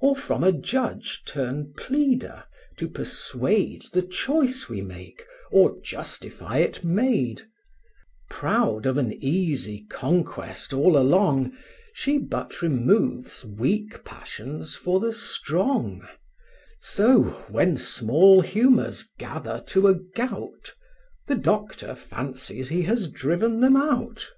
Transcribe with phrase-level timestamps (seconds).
[0.00, 2.42] Or from a judge turn pleader,
[2.76, 7.42] to persuade The choice we make, or justify it made;
[8.28, 11.56] Proud of an easy conquest all along,
[11.92, 16.04] She but removes weak passions for the strong;
[16.80, 20.74] So, when small humours gather to a gout,
[21.28, 24.30] The doctor fancies he has driven them out.